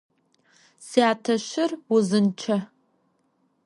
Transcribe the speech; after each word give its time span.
Syateşır 0.87 1.71
vuzınççe. 1.87 2.57